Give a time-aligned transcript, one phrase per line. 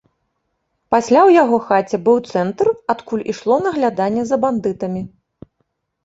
[0.93, 5.03] Пасля ў яго хаце быў цэнтр, адкуль ішло нагляданне за бандытамі.